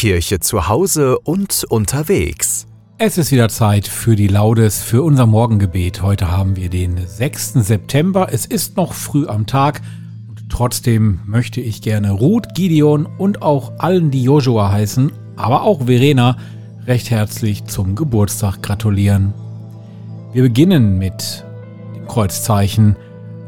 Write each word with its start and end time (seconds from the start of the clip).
Kirche 0.00 0.40
zu 0.40 0.66
Hause 0.66 1.18
und 1.18 1.62
unterwegs. 1.64 2.66
Es 2.96 3.18
ist 3.18 3.32
wieder 3.32 3.50
Zeit 3.50 3.86
für 3.86 4.16
die 4.16 4.28
Laudes, 4.28 4.82
für 4.82 5.02
unser 5.02 5.26
Morgengebet. 5.26 6.00
Heute 6.00 6.30
haben 6.30 6.56
wir 6.56 6.70
den 6.70 7.06
6. 7.06 7.52
September. 7.66 8.28
Es 8.32 8.46
ist 8.46 8.78
noch 8.78 8.94
früh 8.94 9.26
am 9.26 9.46
Tag 9.46 9.82
und 10.26 10.48
trotzdem 10.48 11.20
möchte 11.26 11.60
ich 11.60 11.82
gerne 11.82 12.12
Ruth, 12.12 12.54
Gideon 12.54 13.04
und 13.04 13.42
auch 13.42 13.72
allen, 13.76 14.10
die 14.10 14.22
Joshua 14.22 14.72
heißen, 14.72 15.12
aber 15.36 15.64
auch 15.64 15.84
Verena, 15.84 16.38
recht 16.86 17.10
herzlich 17.10 17.66
zum 17.66 17.94
Geburtstag 17.94 18.62
gratulieren. 18.62 19.34
Wir 20.32 20.44
beginnen 20.44 20.96
mit 20.96 21.44
dem 21.94 22.06
Kreuzzeichen 22.06 22.96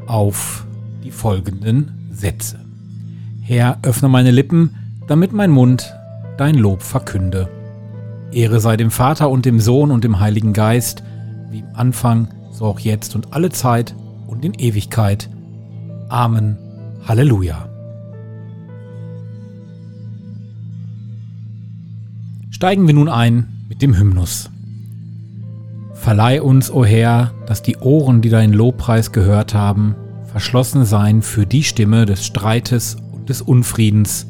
auf 0.07 0.67
die 1.03 1.13
folgenden 1.13 2.11
Sätze. 2.13 2.61
Herr, 3.41 3.79
öffne 3.83 4.11
meine 4.11 4.33
Lippen, 4.33 4.77
damit 5.09 5.33
mein 5.33 5.51
Mund 5.51 5.95
dein 6.37 6.55
Lob 6.55 6.83
verkünde. 6.83 7.49
Ehre 8.33 8.61
sei 8.61 8.77
dem 8.77 8.91
Vater 8.91 9.31
und 9.31 9.45
dem 9.45 9.61
Sohn 9.61 9.91
und 9.91 10.05
dem 10.05 10.21
Heiligen 10.21 10.53
Geist, 10.53 11.03
wie 11.51 11.61
im 11.61 11.75
Anfang, 11.75 12.29
so 12.51 12.65
auch 12.67 12.81
jetzt 12.81 13.15
und 13.15 13.33
alle 13.33 13.51
Zeit 13.51 13.95
und 14.27 14.45
in 14.45 14.55
Ewigkeit. 14.55 15.29
Amen. 16.09 16.57
Halleluja. 17.07 17.69
Steigen 22.51 22.87
wir 22.87 22.95
nun 22.95 23.09
ein 23.09 23.49
mit 23.69 23.83
dem 23.83 23.99
Hymnus. 23.99 24.51
Verleih 25.95 26.43
uns, 26.43 26.71
o 26.71 26.85
Herr, 26.85 27.33
dass 27.47 27.63
die 27.63 27.77
Ohren, 27.77 28.23
die 28.23 28.29
deinen 28.29 28.53
Lobpreis 28.53 29.13
gehört 29.13 29.55
haben, 29.55 29.95
verschlossen 30.27 30.85
seien 30.85 31.23
für 31.23 31.47
die 31.47 31.63
Stimme 31.63 32.07
des 32.07 32.25
Streites 32.25 32.97
und 33.13 33.29
des 33.29 33.43
Unfriedens, 33.43 34.27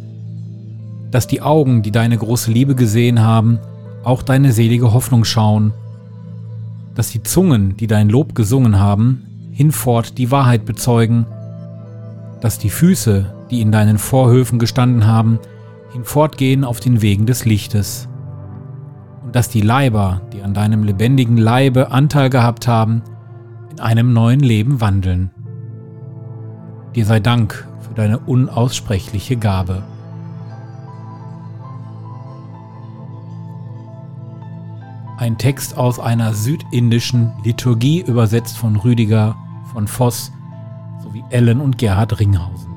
dass 1.13 1.29
die 1.29 1.43
Augen, 1.43 1.83
die 1.83 1.93
deine 1.93 2.19
große 2.19 2.51
Liebe 2.51 2.75
gesehen 2.75 3.21
haben, 3.21 3.61
auch 4.03 4.23
deine 4.23 4.51
selige 4.53 4.93
Hoffnung 4.93 5.25
schauen, 5.25 5.73
dass 6.95 7.11
die 7.11 7.23
Zungen, 7.23 7.77
die 7.77 7.87
dein 7.87 8.09
Lob 8.09 8.35
gesungen 8.35 8.81
haben, 8.81 9.25
hinfort 9.53 10.19
die 10.19 10.31
Wahrheit 10.31 10.65
bezeugen, 10.65 11.27
dass 12.41 12.59
die 12.59 12.71
Füße, 12.71 13.33
die 13.51 13.61
in 13.61 13.71
deinen 13.71 13.99
Vorhöfen 13.99 14.59
gestanden 14.59 15.07
haben, 15.07 15.39
hinfortgehen 15.93 16.65
auf 16.65 16.81
den 16.81 17.03
Wegen 17.03 17.27
des 17.27 17.45
Lichtes, 17.45 18.09
und 19.23 19.37
dass 19.37 19.49
die 19.49 19.61
Leiber, 19.61 20.23
die 20.33 20.43
an 20.43 20.55
deinem 20.55 20.83
lebendigen 20.83 21.37
Leibe 21.37 21.93
Anteil 21.93 22.31
gehabt 22.31 22.67
haben, 22.67 23.03
in 23.71 23.79
einem 23.81 24.13
neuen 24.13 24.41
Leben 24.41 24.81
wandeln. 24.81 25.31
Dir 26.95 27.07
sei 27.07 27.21
Dank 27.21 27.69
für 27.81 27.95
deine 27.95 28.19
unaussprechliche 28.19 29.37
Gabe. 29.37 29.83
Ein 35.23 35.39
Text 35.39 35.77
aus 35.77 36.01
einer 36.01 36.35
südindischen 36.35 37.33
Liturgie, 37.45 38.01
übersetzt 38.01 38.59
von 38.59 38.75
Rüdiger 38.75 39.37
von 39.73 39.87
Voss 39.87 40.33
sowie 41.01 41.23
Ellen 41.31 41.61
und 41.61 41.79
Gerhard 41.79 42.19
Ringhausen. 42.19 42.73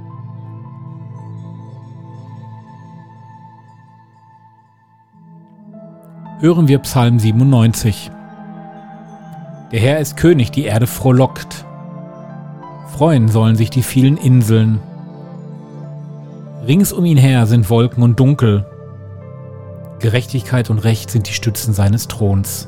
Hören 6.40 6.68
wir 6.68 6.78
Psalm 6.78 7.18
97. 7.18 8.12
Der 9.72 9.80
Herr 9.80 9.98
ist 9.98 10.16
König, 10.16 10.52
die 10.52 10.66
Erde 10.66 10.86
frohlockt. 10.86 11.66
Freuen 12.96 13.28
sollen 13.28 13.56
sich 13.56 13.72
die 13.72 13.82
vielen 13.82 14.18
Inseln. 14.18 14.80
Rings 16.68 16.94
um 16.94 17.06
ihn 17.06 17.18
her 17.18 17.48
sind 17.48 17.72
Wolken 17.72 18.04
und 18.04 18.20
Dunkel, 18.20 18.68
Gerechtigkeit 20.06 20.70
und 20.70 20.78
Recht 20.84 21.10
sind 21.10 21.28
die 21.28 21.34
Stützen 21.34 21.74
seines 21.74 22.08
Throns. 22.08 22.68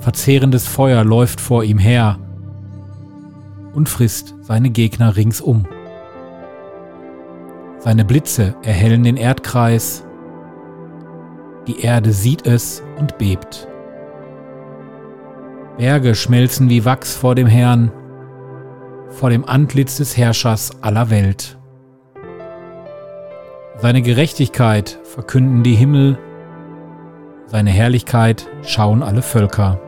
Verzehrendes 0.00 0.66
Feuer 0.66 1.04
läuft 1.04 1.38
vor 1.38 1.64
ihm 1.64 1.76
her 1.76 2.18
und 3.74 3.90
frisst 3.90 4.34
seine 4.40 4.70
Gegner 4.70 5.14
ringsum. 5.14 5.66
Seine 7.78 8.06
Blitze 8.06 8.54
erhellen 8.62 9.04
den 9.04 9.18
Erdkreis, 9.18 10.02
die 11.66 11.80
Erde 11.80 12.14
sieht 12.14 12.46
es 12.46 12.82
und 12.98 13.18
bebt. 13.18 13.68
Berge 15.76 16.14
schmelzen 16.14 16.70
wie 16.70 16.86
Wachs 16.86 17.14
vor 17.14 17.34
dem 17.34 17.48
Herrn, 17.48 17.92
vor 19.10 19.28
dem 19.28 19.44
Antlitz 19.44 19.98
des 19.98 20.16
Herrschers 20.16 20.70
aller 20.80 21.10
Welt. 21.10 21.58
Seine 23.82 24.00
Gerechtigkeit 24.00 25.00
verkünden 25.02 25.64
die 25.64 25.74
Himmel, 25.74 26.16
seine 27.46 27.70
Herrlichkeit 27.70 28.48
schauen 28.62 29.02
alle 29.02 29.22
Völker. 29.22 29.80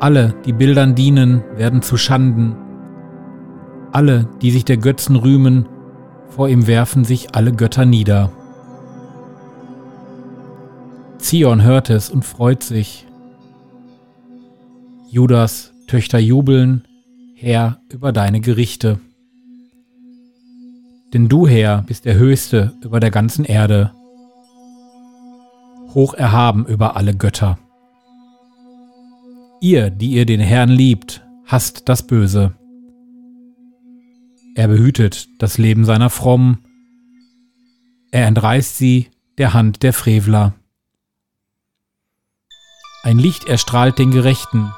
Alle, 0.00 0.34
die 0.44 0.52
Bildern 0.52 0.96
dienen, 0.96 1.44
werden 1.54 1.80
zu 1.80 1.96
Schanden. 1.96 2.56
Alle, 3.92 4.26
die 4.42 4.50
sich 4.50 4.64
der 4.64 4.78
Götzen 4.78 5.14
rühmen, 5.14 5.68
vor 6.28 6.48
ihm 6.48 6.66
werfen 6.66 7.04
sich 7.04 7.36
alle 7.36 7.52
Götter 7.52 7.84
nieder. 7.84 8.32
Zion 11.18 11.62
hört 11.62 11.88
es 11.88 12.10
und 12.10 12.24
freut 12.24 12.64
sich. 12.64 13.06
Judas 15.08 15.72
Töchter 15.86 16.18
jubeln, 16.18 16.82
Herr, 17.36 17.80
über 17.92 18.10
deine 18.10 18.40
Gerichte. 18.40 18.98
Denn 21.12 21.28
du, 21.28 21.46
Herr, 21.46 21.82
bist 21.82 22.04
der 22.04 22.14
Höchste 22.14 22.72
über 22.82 23.00
der 23.00 23.10
ganzen 23.10 23.44
Erde, 23.44 23.92
hoch 25.94 26.14
erhaben 26.14 26.66
über 26.66 26.96
alle 26.96 27.14
Götter. 27.14 27.58
Ihr, 29.60 29.90
die 29.90 30.12
ihr 30.12 30.24
den 30.24 30.40
Herrn 30.40 30.70
liebt, 30.70 31.26
hasst 31.46 31.88
das 31.88 32.06
Böse. 32.06 32.54
Er 34.54 34.68
behütet 34.68 35.28
das 35.38 35.58
Leben 35.58 35.84
seiner 35.84 36.10
Frommen, 36.10 36.58
er 38.12 38.26
entreißt 38.26 38.76
sie 38.76 39.10
der 39.38 39.54
Hand 39.54 39.82
der 39.82 39.92
Frevler. 39.92 40.54
Ein 43.02 43.18
Licht 43.18 43.44
erstrahlt 43.44 43.98
den 43.98 44.10
Gerechten 44.10 44.72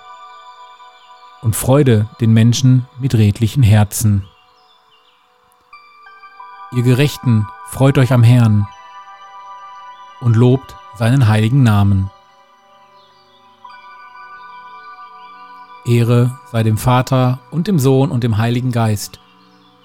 und 1.41 1.57
Freude 1.57 2.09
den 2.21 2.33
Menschen 2.33 2.87
mit 3.01 3.15
redlichen 3.15 3.63
Herzen. 3.63 4.25
Ihr 6.75 6.83
Gerechten, 6.83 7.47
freut 7.67 7.99
euch 7.99 8.13
am 8.15 8.23
Herrn 8.23 8.67
und 10.23 10.37
lobt 10.37 10.75
seinen 10.97 11.29
heiligen 11.29 11.63
Namen. 11.63 12.11
Ehre 15.85 16.39
sei 16.51 16.63
dem 16.63 16.79
Vater 16.79 17.41
und 17.51 17.67
dem 17.67 17.79
Sohn 17.79 18.11
und 18.11 18.25
dem 18.25 18.39
Heiligen 18.39 18.73
Geist, 18.73 19.21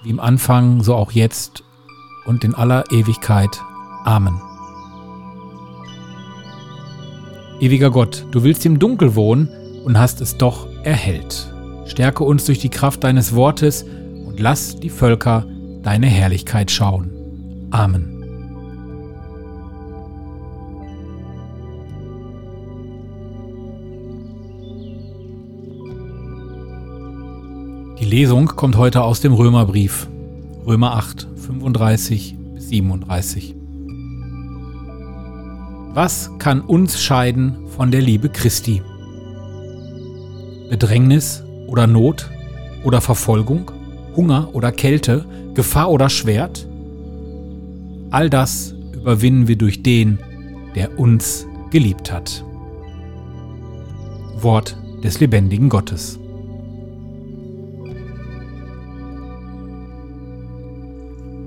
wie 0.02 0.08
im 0.08 0.18
Anfang, 0.18 0.82
so 0.82 0.94
auch 0.94 1.12
jetzt 1.12 1.62
und 2.24 2.42
in 2.42 2.54
aller 2.54 2.90
Ewigkeit. 2.90 3.62
Amen. 4.04 4.40
Ewiger 7.60 7.90
Gott, 7.90 8.24
du 8.30 8.44
willst 8.44 8.64
im 8.64 8.78
Dunkel 8.78 9.14
wohnen 9.14 9.50
und 9.84 9.98
hast 9.98 10.22
es 10.22 10.38
doch 10.38 10.66
erhellt. 10.84 11.52
Stärke 11.84 12.24
uns 12.24 12.46
durch 12.46 12.60
die 12.60 12.70
Kraft 12.70 13.04
deines 13.04 13.34
Wortes 13.34 13.82
und 13.82 14.40
lass 14.40 14.80
die 14.80 14.90
Völker 14.90 15.44
deine 15.88 16.06
Herrlichkeit 16.08 16.70
schauen. 16.70 17.10
Amen. 17.70 18.04
Die 27.98 28.04
Lesung 28.04 28.48
kommt 28.48 28.76
heute 28.76 29.02
aus 29.02 29.22
dem 29.22 29.32
Römerbrief, 29.32 30.08
Römer 30.66 30.94
8, 30.96 31.26
35 31.36 32.36
bis 32.54 32.68
37. 32.68 33.54
Was 35.94 36.30
kann 36.38 36.60
uns 36.60 37.00
scheiden 37.00 37.66
von 37.74 37.90
der 37.90 38.02
Liebe 38.02 38.28
Christi? 38.28 38.82
Bedrängnis 40.68 41.42
oder 41.66 41.86
Not 41.86 42.28
oder 42.84 43.00
Verfolgung, 43.00 43.70
Hunger 44.14 44.50
oder 44.52 44.70
Kälte, 44.70 45.24
Gefahr 45.58 45.90
oder 45.90 46.08
Schwert? 46.08 46.68
All 48.10 48.30
das 48.30 48.76
überwinden 48.94 49.48
wir 49.48 49.56
durch 49.58 49.82
den, 49.82 50.20
der 50.76 51.00
uns 51.00 51.48
geliebt 51.72 52.12
hat. 52.12 52.44
Wort 54.40 54.76
des 55.02 55.18
lebendigen 55.18 55.68
Gottes. 55.68 56.20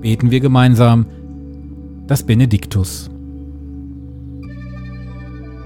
Beten 0.02 0.30
wir 0.30 0.40
gemeinsam 0.40 1.06
das 2.06 2.22
Benediktus. 2.22 3.08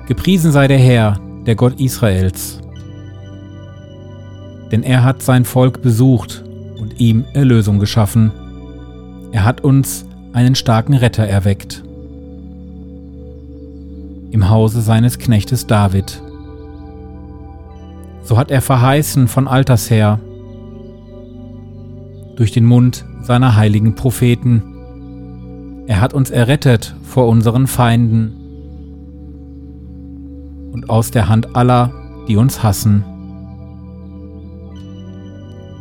Gepriesen 0.06 0.52
sei 0.52 0.68
der 0.68 0.78
Herr, 0.78 1.18
der 1.46 1.56
Gott 1.56 1.80
Israels. 1.80 2.60
Denn 4.70 4.84
er 4.84 5.02
hat 5.02 5.20
sein 5.20 5.44
Volk 5.44 5.82
besucht 5.82 6.45
und 6.96 7.00
ihm 7.00 7.24
Erlösung 7.32 7.78
geschaffen. 7.78 8.32
Er 9.32 9.44
hat 9.44 9.62
uns 9.62 10.06
einen 10.32 10.54
starken 10.54 10.94
Retter 10.94 11.26
erweckt. 11.26 11.82
Im 14.30 14.48
Hause 14.48 14.80
seines 14.80 15.18
Knechtes 15.18 15.66
David. 15.66 16.22
So 18.22 18.36
hat 18.36 18.50
er 18.50 18.60
verheißen 18.60 19.28
von 19.28 19.46
alters 19.46 19.90
her, 19.90 20.20
durch 22.34 22.50
den 22.52 22.64
Mund 22.66 23.04
seiner 23.22 23.56
heiligen 23.56 23.94
Propheten. 23.94 24.62
Er 25.86 26.00
hat 26.00 26.12
uns 26.12 26.30
errettet 26.30 26.94
vor 27.02 27.28
unseren 27.28 27.66
Feinden 27.66 28.32
und 30.72 30.90
aus 30.90 31.10
der 31.10 31.28
Hand 31.28 31.56
aller, 31.56 31.92
die 32.28 32.36
uns 32.36 32.62
hassen. 32.62 33.04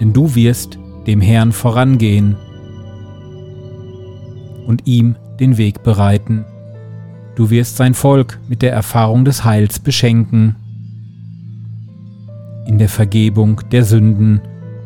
denn 0.00 0.12
du 0.12 0.34
wirst 0.34 0.78
dem 1.06 1.20
Herrn 1.20 1.52
vorangehen 1.52 2.36
und 4.66 4.86
ihm 4.86 5.16
den 5.38 5.58
Weg 5.58 5.82
bereiten. 5.82 6.44
Du 7.36 7.50
wirst 7.50 7.76
sein 7.76 7.94
Volk 7.94 8.38
mit 8.48 8.62
der 8.62 8.72
Erfahrung 8.72 9.24
des 9.24 9.44
Heils 9.44 9.78
beschenken, 9.78 10.56
in 12.66 12.78
der 12.78 12.88
Vergebung 12.88 13.60
der 13.70 13.84
Sünden 13.84 14.40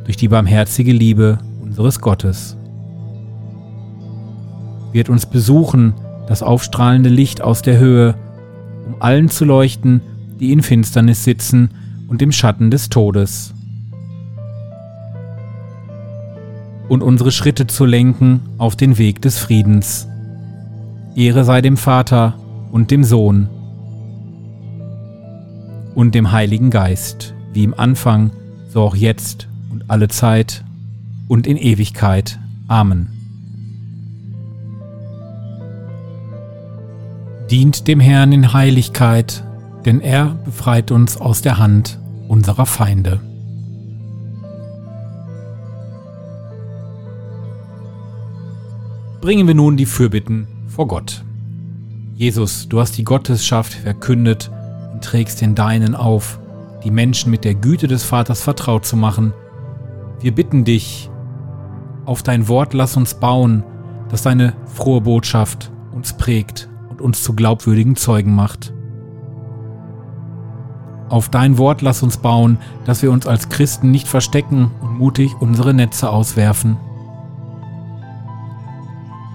durch 0.04 0.16
die 0.16 0.28
barmherzige 0.28 0.92
Liebe 0.92 1.38
unseres 1.60 2.00
Gottes. 2.00 2.56
Wird 4.92 5.08
uns 5.08 5.26
besuchen 5.26 5.94
das 6.28 6.42
aufstrahlende 6.42 7.10
Licht 7.10 7.42
aus 7.42 7.62
der 7.62 7.78
Höhe, 7.78 8.14
um 8.86 8.96
allen 9.00 9.28
zu 9.28 9.44
leuchten, 9.44 10.00
die 10.40 10.52
in 10.52 10.62
Finsternis 10.62 11.24
sitzen 11.24 11.70
und 12.08 12.22
im 12.22 12.32
Schatten 12.32 12.70
des 12.70 12.88
Todes. 12.88 13.54
Und 16.94 17.02
unsere 17.02 17.32
Schritte 17.32 17.66
zu 17.66 17.86
lenken 17.86 18.38
auf 18.56 18.76
den 18.76 18.98
Weg 18.98 19.20
des 19.20 19.36
Friedens. 19.36 20.06
Ehre 21.16 21.42
sei 21.42 21.60
dem 21.60 21.76
Vater 21.76 22.34
und 22.70 22.92
dem 22.92 23.02
Sohn 23.02 23.48
und 25.96 26.14
dem 26.14 26.30
Heiligen 26.30 26.70
Geist, 26.70 27.34
wie 27.52 27.64
im 27.64 27.74
Anfang, 27.74 28.30
so 28.68 28.82
auch 28.82 28.94
jetzt 28.94 29.48
und 29.72 29.90
alle 29.90 30.06
Zeit 30.06 30.64
und 31.26 31.48
in 31.48 31.56
Ewigkeit. 31.56 32.38
Amen. 32.68 33.08
Dient 37.50 37.88
dem 37.88 37.98
Herrn 37.98 38.30
in 38.30 38.52
Heiligkeit, 38.52 39.42
denn 39.84 40.00
er 40.00 40.36
befreit 40.44 40.92
uns 40.92 41.16
aus 41.16 41.42
der 41.42 41.58
Hand 41.58 41.98
unserer 42.28 42.66
Feinde. 42.66 43.18
Bringen 49.24 49.46
wir 49.46 49.54
nun 49.54 49.78
die 49.78 49.86
Fürbitten 49.86 50.46
vor 50.66 50.86
Gott. 50.86 51.24
Jesus, 52.14 52.68
du 52.68 52.78
hast 52.78 52.98
die 52.98 53.04
Gottesschaft 53.04 53.72
verkündet 53.72 54.50
und 54.92 55.02
trägst 55.02 55.40
den 55.40 55.54
Deinen 55.54 55.94
auf, 55.94 56.38
die 56.84 56.90
Menschen 56.90 57.30
mit 57.30 57.42
der 57.42 57.54
Güte 57.54 57.88
des 57.88 58.04
Vaters 58.04 58.42
vertraut 58.42 58.84
zu 58.84 58.98
machen. 58.98 59.32
Wir 60.20 60.34
bitten 60.34 60.64
dich, 60.64 61.08
auf 62.04 62.22
dein 62.22 62.48
Wort 62.48 62.74
lass 62.74 62.98
uns 62.98 63.14
bauen, 63.14 63.64
das 64.10 64.20
deine 64.20 64.52
frohe 64.66 65.00
Botschaft 65.00 65.72
uns 65.94 66.12
prägt 66.18 66.68
und 66.90 67.00
uns 67.00 67.22
zu 67.22 67.32
glaubwürdigen 67.32 67.96
Zeugen 67.96 68.34
macht. 68.34 68.74
Auf 71.08 71.30
dein 71.30 71.56
Wort 71.56 71.80
lass 71.80 72.02
uns 72.02 72.18
bauen, 72.18 72.58
dass 72.84 73.00
wir 73.00 73.10
uns 73.10 73.26
als 73.26 73.48
Christen 73.48 73.90
nicht 73.90 74.06
verstecken 74.06 74.70
und 74.82 74.98
mutig 74.98 75.34
unsere 75.40 75.72
Netze 75.72 76.10
auswerfen. 76.10 76.76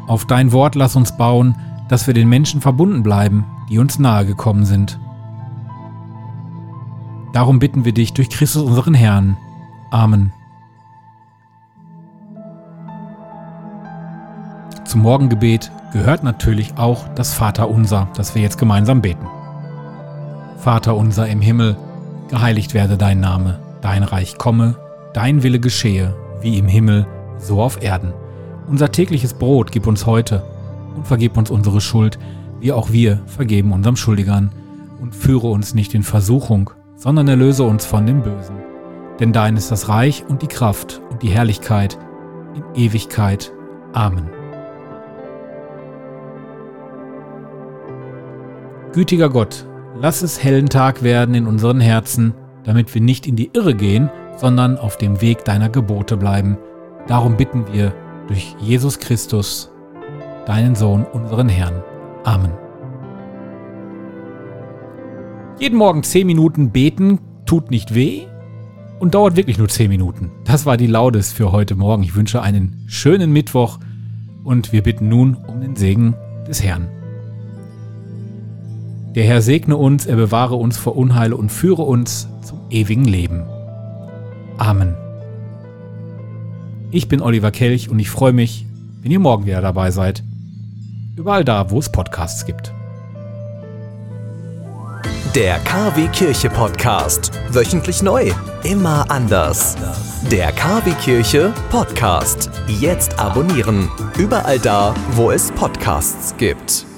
Auf 0.10 0.26
dein 0.26 0.52
Wort 0.52 0.74
lass 0.74 0.96
uns 0.96 1.16
bauen, 1.16 1.56
dass 1.88 2.08
wir 2.08 2.16
den 2.16 2.28
Menschen 2.28 2.62
verbunden 2.62 3.04
bleiben, 3.04 3.46
die 3.70 3.78
uns 3.78 4.00
nahe 4.00 4.26
gekommen 4.26 4.66
sind. 4.66 5.00
Darum 7.32 7.60
bitten 7.60 7.86
wir 7.86 7.94
dich 7.94 8.14
durch 8.14 8.32
Christus 8.32 8.64
unseren 8.64 8.96
Herrn. 8.96 9.38
Amen. 9.92 10.34
Zum 14.84 15.02
Morgengebet 15.02 15.72
gehört 15.94 16.24
natürlich 16.24 16.76
auch 16.80 17.08
das 17.10 17.36
Vaterunser, 17.36 18.08
das 18.16 18.34
wir 18.34 18.42
jetzt 18.42 18.58
gemeinsam 18.58 19.04
beten. 19.04 19.28
Vater 20.58 20.96
unser 20.96 21.28
im 21.28 21.40
Himmel, 21.40 21.78
geheiligt 22.30 22.74
werde 22.74 22.98
dein 22.98 23.20
Name, 23.20 23.60
dein 23.82 24.02
Reich 24.02 24.40
komme, 24.40 24.76
dein 25.14 25.44
Wille 25.44 25.60
geschehe, 25.60 26.16
wie 26.42 26.58
im 26.58 26.68
Himmel, 26.68 27.06
so 27.38 27.62
auf 27.62 27.84
Erden. 27.84 28.12
Unser 28.70 28.92
tägliches 28.92 29.34
Brot 29.34 29.72
gib 29.72 29.88
uns 29.88 30.06
heute 30.06 30.44
und 30.96 31.08
vergib 31.08 31.38
uns 31.38 31.50
unsere 31.50 31.82
Schuld, 31.82 32.20
wie 32.60 32.72
auch 32.72 32.92
wir 32.92 33.20
vergeben 33.26 33.72
unserem 33.72 33.96
Schuldigern. 33.96 34.52
Und 35.02 35.16
führe 35.16 35.48
uns 35.48 35.74
nicht 35.74 35.96
in 35.96 36.04
Versuchung, 36.04 36.72
sondern 36.96 37.28
erlöse 37.28 37.64
uns 37.64 37.86
von 37.86 38.06
dem 38.06 38.22
Bösen. 38.22 38.58
Denn 39.20 39.34
dein 39.34 39.56
ist 39.56 39.72
das 39.72 39.90
Reich 39.90 40.26
und 40.28 40.42
die 40.42 40.48
Kraft 40.48 41.02
und 41.10 41.24
die 41.24 41.30
Herrlichkeit 41.30 41.98
in 42.54 42.64
Ewigkeit. 42.76 43.52
Amen. 43.94 44.30
Gütiger 48.92 49.30
Gott, 49.30 49.66
lass 50.00 50.22
es 50.22 50.44
hellen 50.44 50.68
Tag 50.68 51.02
werden 51.02 51.34
in 51.34 51.48
unseren 51.48 51.80
Herzen, 51.80 52.36
damit 52.66 52.94
wir 52.94 53.02
nicht 53.02 53.26
in 53.26 53.36
die 53.36 53.52
Irre 53.54 53.74
gehen, 53.74 54.12
sondern 54.36 54.78
auf 54.78 54.98
dem 54.98 55.22
Weg 55.22 55.46
deiner 55.46 55.70
Gebote 55.70 56.18
bleiben. 56.18 56.58
Darum 57.08 57.38
bitten 57.38 57.66
wir 57.72 57.94
durch 58.30 58.56
Jesus 58.62 59.00
Christus, 59.00 59.72
deinen 60.46 60.76
Sohn, 60.76 61.04
unseren 61.04 61.50
Herrn. 61.50 61.84
Amen. 62.24 62.52
Jeden 65.60 65.78
Morgen 65.78 66.04
10 66.04 66.26
Minuten 66.26 66.70
beten 66.70 67.20
tut 67.46 67.72
nicht 67.72 67.96
weh 67.96 68.28
und 69.00 69.16
dauert 69.16 69.36
wirklich 69.36 69.58
nur 69.58 69.68
10 69.68 69.90
Minuten. 69.90 70.32
Das 70.46 70.66
war 70.66 70.78
die 70.78 70.88
Laudes 70.88 71.34
für 71.34 71.52
heute 71.52 71.76
Morgen. 71.76 72.04
Ich 72.04 72.16
wünsche 72.16 72.42
einen 72.42 72.84
schönen 72.86 73.34
Mittwoch 73.34 73.80
und 74.44 74.72
wir 74.72 74.84
bitten 74.84 75.10
nun 75.10 75.36
um 75.36 75.60
den 75.60 75.76
Segen 75.76 76.16
des 76.48 76.64
Herrn. 76.64 76.88
Der 79.16 79.24
Herr 79.24 79.42
segne 79.42 79.76
uns, 79.76 80.06
er 80.06 80.18
bewahre 80.18 80.56
uns 80.56 80.78
vor 80.78 80.96
Unheil 80.96 81.34
und 81.34 81.52
führe 81.52 81.82
uns 81.82 82.30
zum 82.44 82.60
ewigen 82.70 83.06
Leben. 83.06 83.44
Amen. 84.60 84.96
Ich 86.92 87.08
bin 87.08 87.22
Oliver 87.22 87.52
Kelch 87.52 87.90
und 87.90 88.00
ich 88.00 88.10
freue 88.10 88.34
mich, 88.34 88.66
wenn 89.02 89.12
ihr 89.12 89.20
morgen 89.20 89.46
wieder 89.46 89.62
dabei 89.62 89.92
seid. 89.92 90.24
Überall 91.16 91.46
da, 91.46 91.70
wo 91.70 91.78
es 91.78 91.92
Podcasts 91.92 92.46
gibt. 92.46 92.74
Der 95.36 95.60
KW 95.60 96.08
Kirche 96.08 96.50
Podcast. 96.50 97.32
Wöchentlich 97.52 98.02
neu. 98.02 98.32
Immer 98.64 99.06
anders. 99.12 99.78
Der 100.32 100.52
KW 100.52 100.92
Kirche 101.04 101.54
Podcast. 101.70 102.50
Jetzt 102.68 103.20
abonnieren. 103.20 103.88
Überall 104.18 104.58
da, 104.58 104.96
wo 105.12 105.30
es 105.30 105.52
Podcasts 105.52 106.36
gibt. 106.38 106.89